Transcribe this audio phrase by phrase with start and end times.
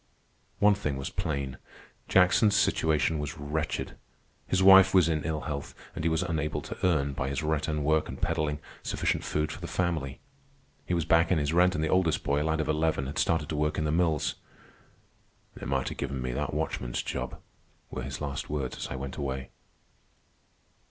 [0.57, 1.59] One thing was plain,
[2.07, 3.95] Jackson's situation was wretched.
[4.47, 7.83] His wife was in ill health, and he was unable to earn, by his rattan
[7.83, 10.19] work and peddling, sufficient food for the family.
[10.87, 13.19] He was back in his rent, and the oldest boy, a lad of eleven, had
[13.19, 14.33] started to work in the mills.
[15.55, 17.39] "They might a given me that watchman's job,"
[17.91, 19.51] were his last words as I went away.